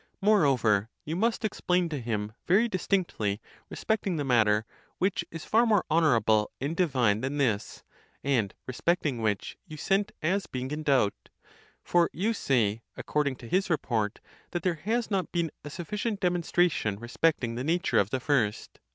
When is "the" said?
4.15-4.23, 17.53-17.63, 18.09-18.19